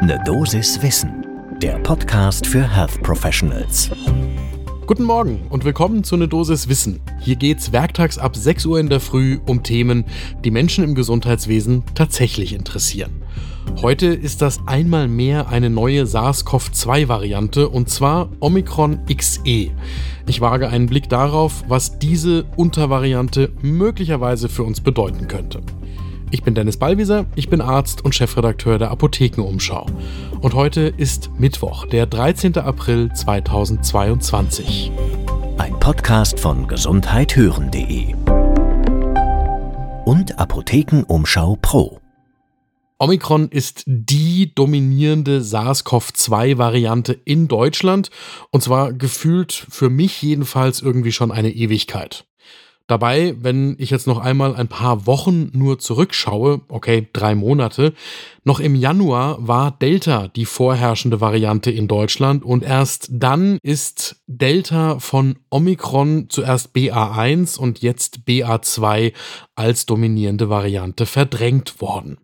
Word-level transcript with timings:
Ne 0.00 0.22
Dosis 0.24 0.80
Wissen, 0.80 1.26
der 1.60 1.76
Podcast 1.80 2.46
für 2.46 2.62
Health 2.62 3.02
Professionals. 3.02 3.90
Guten 4.86 5.02
Morgen 5.02 5.40
und 5.50 5.64
willkommen 5.64 6.04
zu 6.04 6.16
Ne 6.16 6.28
Dosis 6.28 6.68
Wissen. 6.68 7.00
Hier 7.20 7.34
geht's 7.34 7.72
werktags 7.72 8.16
ab 8.16 8.36
6 8.36 8.66
Uhr 8.66 8.78
in 8.78 8.88
der 8.88 9.00
Früh 9.00 9.40
um 9.46 9.64
Themen, 9.64 10.04
die 10.44 10.52
Menschen 10.52 10.84
im 10.84 10.94
Gesundheitswesen 10.94 11.82
tatsächlich 11.96 12.52
interessieren. 12.52 13.22
Heute 13.82 14.06
ist 14.06 14.40
das 14.40 14.60
einmal 14.66 15.08
mehr 15.08 15.48
eine 15.48 15.68
neue 15.68 16.06
SARS-CoV-2-Variante 16.06 17.68
und 17.68 17.90
zwar 17.90 18.28
Omikron 18.38 19.00
XE. 19.12 19.72
Ich 20.28 20.40
wage 20.40 20.68
einen 20.68 20.86
Blick 20.86 21.08
darauf, 21.08 21.64
was 21.66 21.98
diese 21.98 22.44
Untervariante 22.56 23.50
möglicherweise 23.62 24.48
für 24.48 24.62
uns 24.62 24.80
bedeuten 24.80 25.26
könnte. 25.26 25.60
Ich 26.30 26.42
bin 26.42 26.54
Dennis 26.54 26.76
Ballwieser, 26.76 27.24
ich 27.36 27.48
bin 27.48 27.62
Arzt 27.62 28.04
und 28.04 28.14
Chefredakteur 28.14 28.78
der 28.78 28.90
Apothekenumschau. 28.90 29.86
Und 30.42 30.52
heute 30.52 30.92
ist 30.94 31.30
Mittwoch, 31.38 31.86
der 31.86 32.04
13. 32.04 32.58
April 32.58 33.10
2022. 33.14 34.92
Ein 35.56 35.80
Podcast 35.80 36.38
von 36.38 36.68
gesundheithören.de 36.68 38.14
und 40.04 40.38
Apothekenumschau 40.38 41.56
Pro. 41.62 41.98
Omikron 42.98 43.48
ist 43.48 43.84
die 43.86 44.54
dominierende 44.54 45.40
SARS-CoV-2-Variante 45.40 47.18
in 47.24 47.48
Deutschland 47.48 48.10
und 48.50 48.62
zwar 48.62 48.92
gefühlt 48.92 49.52
für 49.52 49.88
mich 49.88 50.20
jedenfalls 50.20 50.82
irgendwie 50.82 51.12
schon 51.12 51.32
eine 51.32 51.50
Ewigkeit. 51.50 52.26
Dabei, 52.88 53.34
wenn 53.38 53.76
ich 53.78 53.90
jetzt 53.90 54.06
noch 54.06 54.18
einmal 54.18 54.56
ein 54.56 54.66
paar 54.66 55.06
Wochen 55.06 55.50
nur 55.52 55.78
zurückschaue, 55.78 56.62
okay, 56.68 57.06
drei 57.12 57.34
Monate, 57.34 57.92
noch 58.44 58.60
im 58.60 58.74
Januar 58.74 59.46
war 59.46 59.72
Delta 59.72 60.28
die 60.28 60.46
vorherrschende 60.46 61.20
Variante 61.20 61.70
in 61.70 61.86
Deutschland 61.86 62.46
und 62.46 62.64
erst 62.64 63.08
dann 63.12 63.58
ist 63.62 64.22
Delta 64.26 65.00
von 65.00 65.38
Omikron 65.50 66.30
zuerst 66.30 66.74
BA1 66.74 67.58
und 67.58 67.82
jetzt 67.82 68.20
BA2 68.26 69.12
als 69.54 69.84
dominierende 69.84 70.48
Variante 70.48 71.04
verdrängt 71.04 71.82
worden. 71.82 72.16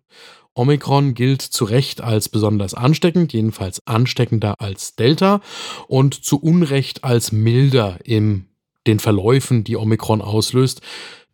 Omikron 0.55 1.13
gilt 1.13 1.43
zu 1.43 1.65
Recht 1.65 2.01
als 2.01 2.27
besonders 2.27 2.73
ansteckend, 2.73 3.33
jedenfalls 3.33 3.85
ansteckender 3.85 4.55
als 4.57 4.95
Delta 4.95 5.41
und 5.87 6.15
zu 6.15 6.41
Unrecht 6.41 7.03
als 7.03 7.31
milder 7.31 7.99
im 8.03 8.45
den 8.87 8.99
Verläufen, 8.99 9.63
die 9.63 9.77
Omikron 9.77 10.21
auslöst, 10.21 10.81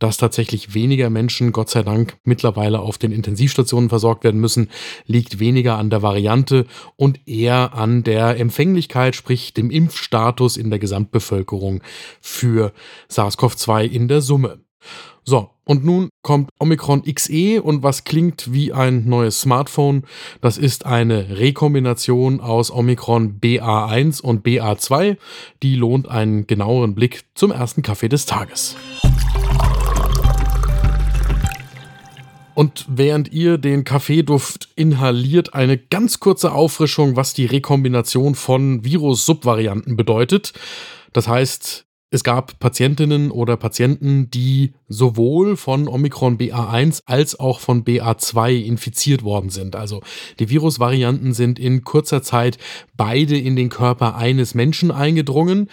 dass 0.01 0.17
tatsächlich 0.17 0.73
weniger 0.73 1.11
Menschen, 1.11 1.51
Gott 1.51 1.69
sei 1.69 1.83
Dank, 1.83 2.17
mittlerweile 2.23 2.79
auf 2.79 2.97
den 2.97 3.11
Intensivstationen 3.11 3.89
versorgt 3.89 4.23
werden 4.23 4.41
müssen, 4.41 4.69
liegt 5.05 5.39
weniger 5.39 5.77
an 5.77 5.91
der 5.91 6.01
Variante 6.01 6.65
und 6.95 7.27
eher 7.27 7.75
an 7.75 8.03
der 8.03 8.39
Empfänglichkeit, 8.39 9.15
sprich 9.15 9.53
dem 9.53 9.69
Impfstatus 9.69 10.57
in 10.57 10.71
der 10.71 10.79
Gesamtbevölkerung 10.79 11.81
für 12.19 12.73
SARS-CoV-2 13.09 13.83
in 13.83 14.07
der 14.07 14.21
Summe. 14.21 14.61
So, 15.23 15.51
und 15.65 15.85
nun 15.85 16.09
kommt 16.23 16.49
Omikron 16.59 17.03
XE 17.03 17.61
und 17.61 17.83
was 17.83 18.03
klingt 18.03 18.51
wie 18.51 18.73
ein 18.73 19.07
neues 19.07 19.41
Smartphone? 19.41 20.03
Das 20.41 20.57
ist 20.57 20.85
eine 20.85 21.37
Rekombination 21.37 22.41
aus 22.41 22.71
Omikron 22.71 23.39
BA1 23.39 24.21
und 24.21 24.45
BA2. 24.45 25.17
Die 25.61 25.75
lohnt 25.75 26.09
einen 26.09 26.47
genaueren 26.47 26.95
Blick 26.95 27.25
zum 27.35 27.51
ersten 27.51 27.83
Kaffee 27.83 28.09
des 28.09 28.25
Tages. 28.25 28.75
Und 32.53 32.85
während 32.89 33.31
ihr 33.31 33.57
den 33.57 33.83
Kaffeeduft 33.83 34.69
inhaliert, 34.75 35.53
eine 35.53 35.77
ganz 35.77 36.19
kurze 36.19 36.51
Auffrischung, 36.51 37.15
was 37.15 37.33
die 37.33 37.45
Rekombination 37.45 38.35
von 38.35 38.83
Virus-Subvarianten 38.83 39.95
bedeutet. 39.95 40.53
Das 41.13 41.27
heißt, 41.27 41.85
es 42.13 42.25
gab 42.25 42.59
Patientinnen 42.59 43.31
oder 43.31 43.55
Patienten, 43.55 44.29
die 44.29 44.73
sowohl 44.89 45.55
von 45.55 45.87
Omikron 45.87 46.37
BA1 46.37 47.03
als 47.05 47.39
auch 47.39 47.61
von 47.61 47.85
BA2 47.85 48.63
infiziert 48.63 49.23
worden 49.23 49.49
sind. 49.49 49.77
Also 49.77 50.01
die 50.37 50.49
Virusvarianten 50.49 51.33
sind 51.33 51.57
in 51.57 51.85
kurzer 51.85 52.21
Zeit 52.21 52.57
beide 52.97 53.37
in 53.37 53.55
den 53.55 53.69
Körper 53.69 54.15
eines 54.15 54.53
Menschen 54.55 54.91
eingedrungen. 54.91 55.69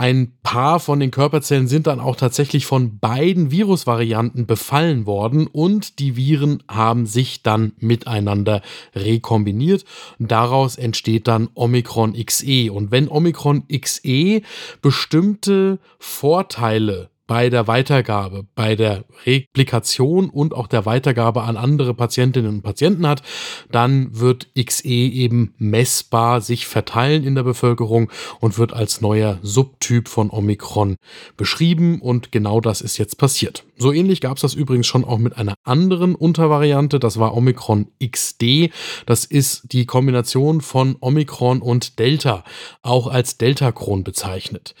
Ein 0.00 0.32
paar 0.42 0.80
von 0.80 0.98
den 0.98 1.10
Körperzellen 1.10 1.68
sind 1.68 1.86
dann 1.86 2.00
auch 2.00 2.16
tatsächlich 2.16 2.64
von 2.64 2.98
beiden 3.00 3.50
Virusvarianten 3.50 4.46
befallen 4.46 5.04
worden 5.04 5.46
und 5.46 5.98
die 5.98 6.16
Viren 6.16 6.62
haben 6.70 7.04
sich 7.04 7.42
dann 7.42 7.72
miteinander 7.80 8.62
rekombiniert. 8.94 9.84
Daraus 10.18 10.76
entsteht 10.76 11.28
dann 11.28 11.50
Omikron 11.52 12.14
XE. 12.14 12.72
Und 12.72 12.90
wenn 12.90 13.10
Omikron 13.10 13.64
XE 13.68 14.40
bestimmte 14.80 15.78
Vorteile 15.98 17.10
bei 17.30 17.48
der 17.48 17.68
Weitergabe, 17.68 18.48
bei 18.56 18.74
der 18.74 19.04
Replikation 19.24 20.30
und 20.30 20.52
auch 20.52 20.66
der 20.66 20.84
Weitergabe 20.84 21.42
an 21.42 21.56
andere 21.56 21.94
Patientinnen 21.94 22.56
und 22.56 22.62
Patienten 22.62 23.06
hat, 23.06 23.22
dann 23.70 24.18
wird 24.18 24.48
XE 24.60 24.88
eben 24.88 25.54
messbar 25.56 26.40
sich 26.40 26.66
verteilen 26.66 27.22
in 27.22 27.36
der 27.36 27.44
Bevölkerung 27.44 28.10
und 28.40 28.58
wird 28.58 28.72
als 28.72 29.00
neuer 29.00 29.38
Subtyp 29.42 30.08
von 30.08 30.28
Omikron 30.28 30.96
beschrieben 31.36 32.00
und 32.00 32.32
genau 32.32 32.60
das 32.60 32.80
ist 32.80 32.98
jetzt 32.98 33.16
passiert. 33.16 33.62
So 33.76 33.92
ähnlich 33.92 34.20
gab 34.20 34.36
es 34.36 34.42
das 34.42 34.54
übrigens 34.54 34.88
schon 34.88 35.04
auch 35.04 35.18
mit 35.18 35.38
einer 35.38 35.54
anderen 35.62 36.16
Untervariante, 36.16 36.98
das 36.98 37.20
war 37.20 37.36
Omikron 37.36 37.92
XD. 38.04 38.72
Das 39.06 39.24
ist 39.24 39.72
die 39.72 39.86
Kombination 39.86 40.60
von 40.60 40.96
Omikron 40.98 41.62
und 41.62 42.00
Delta, 42.00 42.42
auch 42.82 43.06
als 43.06 43.38
Delta-Kron 43.38 44.02
bezeichnet. 44.02 44.74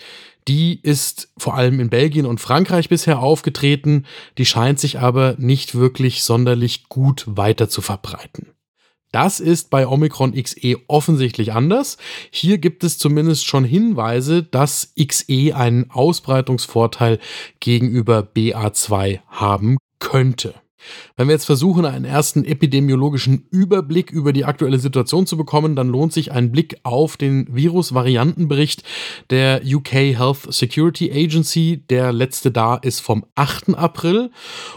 Die 0.50 0.80
ist 0.82 1.32
vor 1.38 1.54
allem 1.54 1.78
in 1.78 1.90
Belgien 1.90 2.26
und 2.26 2.40
Frankreich 2.40 2.88
bisher 2.88 3.20
aufgetreten, 3.20 4.04
die 4.36 4.44
scheint 4.44 4.80
sich 4.80 4.98
aber 4.98 5.36
nicht 5.38 5.76
wirklich 5.76 6.24
sonderlich 6.24 6.88
gut 6.88 7.24
weiter 7.28 7.68
zu 7.68 7.80
verbreiten. 7.82 8.48
Das 9.12 9.38
ist 9.38 9.70
bei 9.70 9.86
Omikron 9.86 10.34
XE 10.34 10.74
offensichtlich 10.88 11.52
anders. 11.52 11.98
Hier 12.32 12.58
gibt 12.58 12.82
es 12.82 12.98
zumindest 12.98 13.46
schon 13.46 13.62
Hinweise, 13.62 14.42
dass 14.42 14.92
XE 15.00 15.54
einen 15.54 15.88
Ausbreitungsvorteil 15.88 17.20
gegenüber 17.60 18.28
BA2 18.34 19.20
haben 19.28 19.76
könnte. 20.00 20.54
Wenn 21.16 21.28
wir 21.28 21.34
jetzt 21.34 21.46
versuchen, 21.46 21.84
einen 21.84 22.04
ersten 22.04 22.44
epidemiologischen 22.44 23.46
Überblick 23.50 24.10
über 24.10 24.32
die 24.32 24.44
aktuelle 24.44 24.78
Situation 24.78 25.26
zu 25.26 25.36
bekommen, 25.36 25.76
dann 25.76 25.88
lohnt 25.88 26.12
sich 26.12 26.32
ein 26.32 26.50
Blick 26.52 26.76
auf 26.82 27.16
den 27.16 27.46
Virus-Variantenbericht 27.54 28.82
der 29.30 29.62
UK 29.64 29.92
Health 29.92 30.52
Security 30.52 31.10
Agency. 31.12 31.82
Der 31.88 32.12
letzte 32.12 32.50
da 32.50 32.76
ist 32.76 33.00
vom 33.00 33.24
8. 33.34 33.74
April 33.74 34.30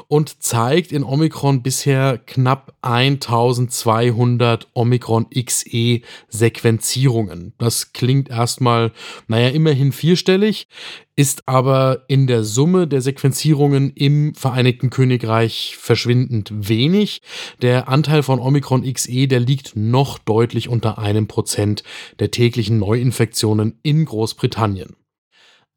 und 0.08 0.44
zeigt 0.44 0.92
in 0.92 1.04
Omikron 1.04 1.64
bisher 1.64 2.18
knapp 2.18 2.74
1200 2.82 4.68
Omikron 4.74 5.28
XE 5.30 6.02
Sequenzierungen. 6.30 7.54
Das 7.58 7.94
klingt 7.94 8.30
erstmal, 8.30 8.92
naja, 9.28 9.50
immerhin 9.50 9.92
vierstellig 9.92 10.68
ist 11.16 11.48
aber 11.48 12.06
in 12.08 12.28
der 12.28 12.44
Summe 12.44 12.88
der 12.88 13.02
Sequenzierungen 13.02 13.92
im 13.92 14.34
Vereinigten 14.34 14.90
Königreich 14.90 15.76
verschwindend 15.80 16.52
wenig. 16.52 17.22
Der 17.62 17.88
Anteil 17.88 18.24
von 18.24 18.40
Omikron 18.40 18.82
XE, 18.92 19.28
der 19.28 19.40
liegt 19.40 19.76
noch 19.76 20.18
deutlich 20.18 20.70
unter 20.70 20.98
einem 20.98 21.28
Prozent 21.28 21.84
der 22.20 22.32
täglichen 22.32 22.80
Neuinfektionen 22.80 23.80
in 23.84 24.06
Großbritannien. 24.06 24.96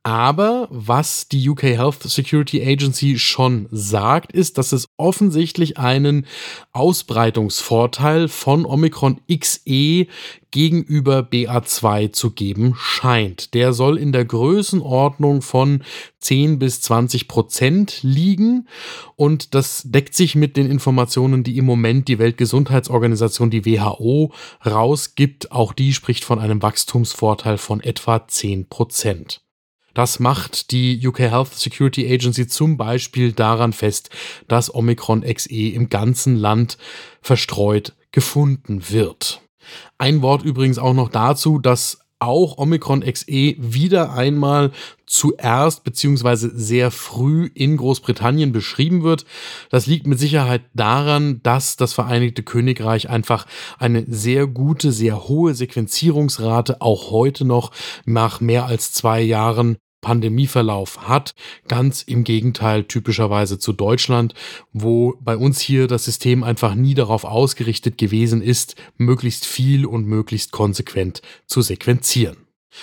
Aber 0.06 0.68
was 0.70 1.26
die 1.26 1.48
UK 1.48 1.64
Health 1.64 2.04
Security 2.04 2.62
Agency 2.64 3.18
schon 3.18 3.66
sagt, 3.72 4.30
ist, 4.30 4.56
dass 4.56 4.70
es 4.70 4.86
offensichtlich 4.96 5.78
einen 5.78 6.26
Ausbreitungsvorteil 6.72 8.28
von 8.28 8.66
Omikron 8.66 9.20
XE 9.28 10.06
gegenüber 10.52 11.28
BA2 11.28 12.12
zu 12.12 12.30
geben 12.30 12.76
scheint. 12.78 13.52
Der 13.54 13.72
soll 13.72 13.98
in 13.98 14.12
der 14.12 14.24
Größenordnung 14.24 15.42
von 15.42 15.82
10 16.20 16.60
bis 16.60 16.82
20 16.82 17.26
Prozent 17.26 17.98
liegen 18.04 18.68
und 19.16 19.56
das 19.56 19.82
deckt 19.86 20.14
sich 20.14 20.36
mit 20.36 20.56
den 20.56 20.70
Informationen, 20.70 21.42
die 21.42 21.58
im 21.58 21.64
Moment 21.64 22.06
die 22.06 22.20
Weltgesundheitsorganisation, 22.20 23.50
die 23.50 23.66
WHO, 23.66 24.32
rausgibt. 24.64 25.50
Auch 25.50 25.72
die 25.72 25.92
spricht 25.92 26.24
von 26.24 26.38
einem 26.38 26.62
Wachstumsvorteil 26.62 27.58
von 27.58 27.80
etwa 27.80 28.28
10 28.28 28.68
Prozent. 28.68 29.40
Das 29.96 30.20
macht 30.20 30.72
die 30.72 31.00
UK 31.06 31.20
Health 31.20 31.54
Security 31.54 32.12
Agency 32.12 32.46
zum 32.46 32.76
Beispiel 32.76 33.32
daran 33.32 33.72
fest, 33.72 34.10
dass 34.46 34.74
Omikron 34.74 35.22
XE 35.22 35.70
im 35.70 35.88
ganzen 35.88 36.36
Land 36.36 36.76
verstreut 37.22 37.94
gefunden 38.12 38.90
wird. 38.90 39.40
Ein 39.96 40.20
Wort 40.20 40.42
übrigens 40.42 40.76
auch 40.76 40.92
noch 40.92 41.08
dazu, 41.08 41.58
dass 41.58 42.00
auch 42.18 42.58
Omikron 42.58 43.00
XE 43.00 43.54
wieder 43.56 44.12
einmal 44.12 44.70
zuerst 45.06 45.82
beziehungsweise 45.82 46.50
sehr 46.54 46.90
früh 46.90 47.48
in 47.54 47.78
Großbritannien 47.78 48.52
beschrieben 48.52 49.02
wird. 49.02 49.24
Das 49.70 49.86
liegt 49.86 50.06
mit 50.06 50.18
Sicherheit 50.18 50.62
daran, 50.74 51.40
dass 51.42 51.76
das 51.76 51.94
Vereinigte 51.94 52.42
Königreich 52.42 53.08
einfach 53.08 53.46
eine 53.78 54.04
sehr 54.08 54.46
gute, 54.46 54.92
sehr 54.92 55.26
hohe 55.26 55.54
Sequenzierungsrate 55.54 56.82
auch 56.82 57.10
heute 57.10 57.46
noch 57.46 57.70
nach 58.04 58.42
mehr 58.42 58.66
als 58.66 58.92
zwei 58.92 59.22
Jahren 59.22 59.78
Pandemieverlauf 60.06 61.08
hat. 61.08 61.34
Ganz 61.66 62.02
im 62.02 62.22
Gegenteil 62.22 62.84
typischerweise 62.84 63.58
zu 63.58 63.72
Deutschland, 63.72 64.34
wo 64.72 65.14
bei 65.20 65.36
uns 65.36 65.58
hier 65.58 65.88
das 65.88 66.04
System 66.04 66.44
einfach 66.44 66.76
nie 66.76 66.94
darauf 66.94 67.24
ausgerichtet 67.24 67.98
gewesen 67.98 68.40
ist, 68.40 68.76
möglichst 68.98 69.44
viel 69.46 69.84
und 69.84 70.06
möglichst 70.06 70.52
konsequent 70.52 71.22
zu 71.48 71.60
sequenzieren. 71.60 72.36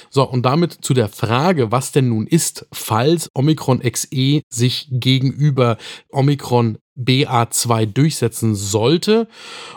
So, 0.10 0.30
und 0.30 0.46
damit 0.46 0.74
zu 0.74 0.94
der 0.94 1.08
Frage, 1.08 1.72
was 1.72 1.94
denn 1.94 2.10
nun 2.10 2.28
ist, 2.28 2.68
falls 2.74 3.30
Omikron 3.34 3.80
XE 3.80 4.42
sich 4.50 4.90
gegenüber 4.92 5.78
Omikron 6.10 6.78
BA2 7.00 7.86
durchsetzen 7.86 8.54
sollte. 8.54 9.30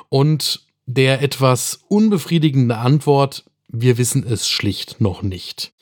Und 0.09 0.67
der 0.87 1.23
etwas 1.23 1.79
unbefriedigende 1.87 2.79
Antwort, 2.79 3.45
wir 3.69 3.99
wissen 3.99 4.27
es 4.27 4.49
schlicht 4.49 5.01
noch 5.01 5.23
nicht. 5.23 5.75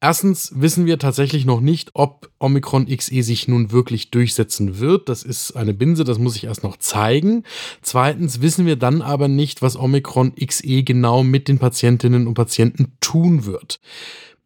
Erstens 0.00 0.52
wissen 0.54 0.86
wir 0.86 1.00
tatsächlich 1.00 1.44
noch 1.44 1.60
nicht, 1.60 1.90
ob 1.94 2.30
Omikron 2.38 2.86
XE 2.86 3.22
sich 3.24 3.48
nun 3.48 3.72
wirklich 3.72 4.12
durchsetzen 4.12 4.78
wird. 4.78 5.08
Das 5.08 5.24
ist 5.24 5.56
eine 5.56 5.74
Binse, 5.74 6.04
das 6.04 6.18
muss 6.18 6.36
ich 6.36 6.44
erst 6.44 6.62
noch 6.62 6.76
zeigen. 6.76 7.42
Zweitens 7.82 8.40
wissen 8.40 8.64
wir 8.64 8.76
dann 8.76 9.02
aber 9.02 9.26
nicht, 9.26 9.60
was 9.60 9.76
Omikron 9.76 10.36
XE 10.36 10.84
genau 10.84 11.24
mit 11.24 11.48
den 11.48 11.58
Patientinnen 11.58 12.28
und 12.28 12.34
Patienten 12.34 12.92
tun 13.00 13.44
wird. 13.44 13.80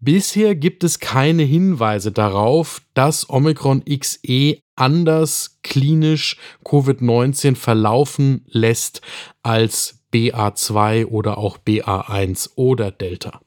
Bisher 0.01 0.55
gibt 0.55 0.85
es 0.85 1.01
keine 1.01 1.43
Hinweise 1.43 2.13
darauf, 2.13 2.81
dass 2.95 3.29
Omikron 3.29 3.85
XE 3.85 4.57
anders 4.75 5.59
klinisch 5.63 6.39
Covid-19 6.65 7.57
verlaufen 7.57 8.47
lässt 8.49 9.03
als 9.43 10.01
BA2 10.15 11.07
oder 11.07 11.37
auch 11.37 11.59
BA1 11.59 12.53
oder 12.57 12.91
Delta. 12.91 13.41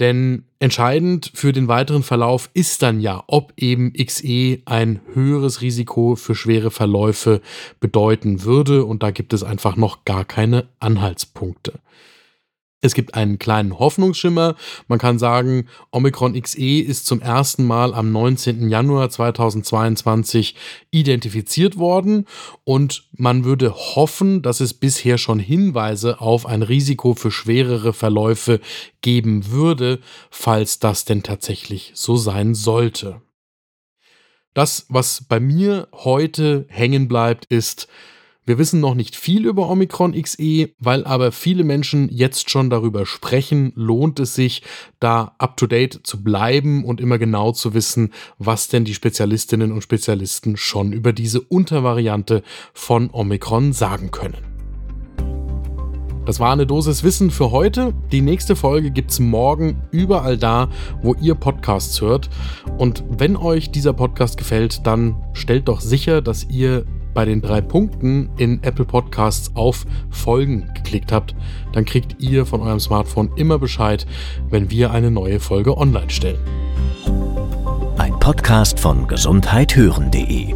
Denn 0.00 0.44
entscheidend 0.58 1.30
für 1.34 1.52
den 1.52 1.68
weiteren 1.68 2.02
Verlauf 2.02 2.50
ist 2.54 2.82
dann 2.82 3.00
ja, 3.00 3.22
ob 3.26 3.52
eben 3.56 3.92
XE 3.92 4.58
ein 4.64 5.00
höheres 5.12 5.60
Risiko 5.60 6.16
für 6.16 6.34
schwere 6.34 6.70
Verläufe 6.70 7.40
bedeuten 7.78 8.44
würde. 8.44 8.84
Und 8.84 9.02
da 9.02 9.10
gibt 9.10 9.32
es 9.32 9.42
einfach 9.42 9.76
noch 9.76 10.04
gar 10.04 10.24
keine 10.24 10.68
Anhaltspunkte. 10.80 11.74
Es 12.84 12.94
gibt 12.94 13.14
einen 13.14 13.38
kleinen 13.38 13.78
Hoffnungsschimmer. 13.78 14.56
Man 14.88 14.98
kann 14.98 15.20
sagen, 15.20 15.68
Omikron 15.92 16.40
XE 16.40 16.80
ist 16.80 17.06
zum 17.06 17.22
ersten 17.22 17.64
Mal 17.64 17.94
am 17.94 18.10
19. 18.10 18.68
Januar 18.68 19.08
2022 19.08 20.56
identifiziert 20.90 21.78
worden 21.78 22.26
und 22.64 23.04
man 23.12 23.44
würde 23.44 23.72
hoffen, 23.72 24.42
dass 24.42 24.58
es 24.58 24.74
bisher 24.74 25.16
schon 25.16 25.38
Hinweise 25.38 26.20
auf 26.20 26.44
ein 26.44 26.62
Risiko 26.62 27.14
für 27.14 27.30
schwerere 27.30 27.92
Verläufe 27.92 28.60
geben 29.00 29.52
würde, 29.52 30.00
falls 30.30 30.80
das 30.80 31.04
denn 31.04 31.22
tatsächlich 31.22 31.92
so 31.94 32.16
sein 32.16 32.54
sollte. 32.54 33.22
Das, 34.54 34.86
was 34.88 35.24
bei 35.28 35.38
mir 35.38 35.86
heute 35.92 36.66
hängen 36.68 37.06
bleibt, 37.06 37.44
ist, 37.44 37.86
wir 38.44 38.58
wissen 38.58 38.80
noch 38.80 38.94
nicht 38.94 39.14
viel 39.14 39.46
über 39.46 39.70
Omikron 39.70 40.20
XE, 40.20 40.70
weil 40.80 41.04
aber 41.04 41.30
viele 41.30 41.62
Menschen 41.62 42.08
jetzt 42.10 42.50
schon 42.50 42.70
darüber 42.70 43.06
sprechen, 43.06 43.72
lohnt 43.76 44.18
es 44.18 44.34
sich, 44.34 44.62
da 44.98 45.36
up-to-date 45.38 46.00
zu 46.02 46.24
bleiben 46.24 46.84
und 46.84 47.00
immer 47.00 47.18
genau 47.18 47.52
zu 47.52 47.72
wissen, 47.72 48.12
was 48.38 48.66
denn 48.66 48.84
die 48.84 48.94
Spezialistinnen 48.94 49.70
und 49.70 49.82
Spezialisten 49.82 50.56
schon 50.56 50.92
über 50.92 51.12
diese 51.12 51.40
Untervariante 51.40 52.42
von 52.74 53.10
Omikron 53.12 53.72
sagen 53.72 54.10
können. 54.10 54.52
Das 56.24 56.38
war 56.38 56.52
eine 56.52 56.66
Dosis 56.66 57.02
Wissen 57.02 57.30
für 57.30 57.50
heute. 57.50 57.94
Die 58.12 58.22
nächste 58.22 58.54
Folge 58.54 58.92
gibt's 58.92 59.18
morgen 59.20 59.82
überall 59.90 60.36
da, 60.36 60.68
wo 61.00 61.14
ihr 61.14 61.34
Podcasts 61.34 62.00
hört. 62.00 62.30
Und 62.78 63.04
wenn 63.08 63.36
euch 63.36 63.70
dieser 63.70 63.92
Podcast 63.92 64.36
gefällt, 64.36 64.86
dann 64.86 65.16
stellt 65.32 65.66
doch 65.66 65.80
sicher, 65.80 66.22
dass 66.22 66.44
ihr 66.48 66.86
bei 67.14 67.24
den 67.24 67.40
drei 67.40 67.60
Punkten 67.60 68.30
in 68.36 68.62
Apple 68.62 68.84
Podcasts 68.84 69.50
auf 69.54 69.84
Folgen 70.10 70.70
geklickt 70.74 71.12
habt, 71.12 71.34
dann 71.72 71.84
kriegt 71.84 72.20
ihr 72.22 72.46
von 72.46 72.60
eurem 72.60 72.80
Smartphone 72.80 73.30
immer 73.36 73.58
Bescheid, 73.58 74.06
wenn 74.50 74.70
wir 74.70 74.90
eine 74.90 75.10
neue 75.10 75.40
Folge 75.40 75.76
online 75.76 76.10
stellen. 76.10 76.40
Ein 77.98 78.18
Podcast 78.18 78.80
von 78.80 79.06
gesundheithören.de 79.06 80.54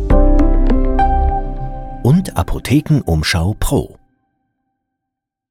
und 2.02 2.36
Apothekenumschau 2.36 3.56
Pro. 3.58 3.96